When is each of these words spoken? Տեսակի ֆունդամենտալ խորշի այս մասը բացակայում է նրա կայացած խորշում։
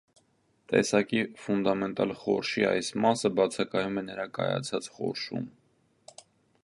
Տեսակի 0.71 1.19
ֆունդամենտալ 1.41 2.13
խորշի 2.21 2.65
այս 2.71 2.89
մասը 3.05 3.33
բացակայում 3.41 4.01
է 4.03 4.05
նրա 4.09 4.29
կայացած 4.39 4.89
խորշում։ 4.97 5.47